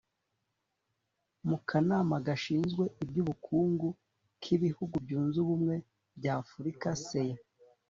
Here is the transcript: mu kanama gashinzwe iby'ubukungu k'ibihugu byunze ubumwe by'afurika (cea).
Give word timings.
mu 1.47 1.57
kanama 1.67 2.15
gashinzwe 2.27 2.83
iby'ubukungu 3.03 3.89
k'ibihugu 4.41 4.95
byunze 5.05 5.37
ubumwe 5.43 5.75
by'afurika 6.17 6.89
(cea). 7.07 7.35